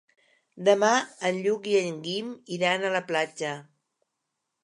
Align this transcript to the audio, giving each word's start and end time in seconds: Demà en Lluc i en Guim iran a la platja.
Demà 0.69 0.87
en 1.29 1.37
Lluc 1.47 1.67
i 1.73 1.75
en 1.81 2.01
Guim 2.07 2.33
iran 2.57 2.87
a 2.89 2.93
la 2.97 3.05
platja. 3.13 3.55